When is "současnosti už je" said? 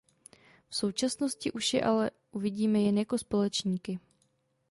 0.75-1.83